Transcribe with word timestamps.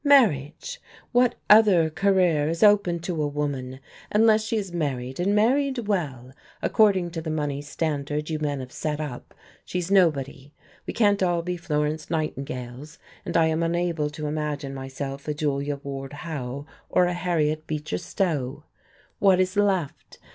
"Marriage! 0.03 0.81
What 1.11 1.35
other 1.47 1.91
career 1.91 2.49
is 2.49 2.63
open 2.63 3.01
to 3.01 3.21
a 3.21 3.27
woman? 3.27 3.79
Unless 4.11 4.43
she 4.45 4.57
is 4.57 4.73
married, 4.73 5.19
and 5.19 5.35
married 5.35 5.77
well, 5.87 6.31
according 6.59 7.11
to 7.11 7.21
the 7.21 7.29
money 7.29 7.61
standard 7.61 8.27
you 8.27 8.39
men 8.39 8.61
have 8.61 8.71
set 8.71 8.99
up, 8.99 9.35
she 9.63 9.77
is 9.77 9.91
nobody. 9.91 10.51
We 10.87 10.93
can't 10.95 11.21
all 11.21 11.43
be 11.43 11.55
Florence 11.55 12.09
Nightingales, 12.09 12.97
and 13.25 13.37
I 13.37 13.45
am 13.45 13.61
unable 13.61 14.09
to 14.09 14.25
imagine 14.25 14.73
myself 14.73 15.27
a 15.27 15.35
Julia 15.35 15.75
Ward 15.83 16.13
Howe 16.13 16.65
or 16.89 17.05
a 17.05 17.13
Harriet 17.13 17.67
Beecher 17.67 17.99
Stowe. 17.99 18.63
What 19.19 19.39
is 19.39 19.55
left? 19.55 20.17